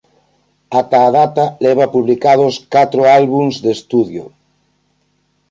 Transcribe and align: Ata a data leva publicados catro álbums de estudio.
Ata 0.79 0.99
a 1.07 1.09
data 1.19 1.45
leva 1.65 1.91
publicados 1.95 2.53
catro 2.73 3.01
álbums 3.19 3.55
de 3.63 3.69
estudio. 3.77 4.23